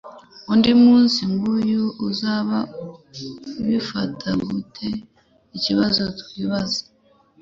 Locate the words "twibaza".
6.19-6.81